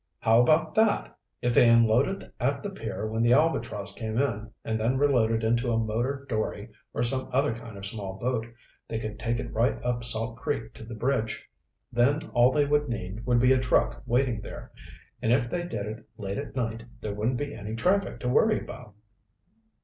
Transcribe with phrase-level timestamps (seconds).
[0.21, 1.15] "How about that?
[1.43, 5.71] If they unloaded at the pier when the Albatross came in and then reloaded into
[5.71, 8.47] a motor dory or some other kind of small boat,
[8.87, 11.47] they could take it right up Salt Creek to the bridge.
[11.93, 14.71] Then all they would need would be a truck waiting there.
[15.21, 18.59] And if they did it late at night, there wouldn't be any traffic to worry
[18.59, 18.95] about."